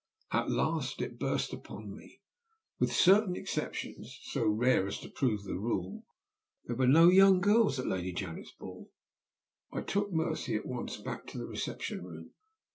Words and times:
At 0.31 0.49
last 0.49 0.99
it 0.99 1.19
burst 1.19 1.53
upon 1.53 1.95
me. 1.95 2.21
With 2.79 2.91
certain 2.91 3.35
exceptions 3.35 4.17
(so 4.23 4.47
rare 4.47 4.87
as 4.87 4.97
to 5.01 5.09
prove 5.09 5.43
the 5.43 5.59
rule), 5.59 6.05
there 6.65 6.75
were 6.75 6.87
no 6.87 7.09
young 7.09 7.39
girls 7.39 7.77
at 7.77 7.85
Lady 7.85 8.11
Janet's 8.11 8.49
ball. 8.51 8.89
I 9.71 9.81
took 9.81 10.11
Mercy 10.11 10.55
at 10.55 10.65
once 10.65 10.97
back 10.97 11.27
to 11.27 11.37
the 11.37 11.45
reception 11.45 12.03
room. 12.03 12.33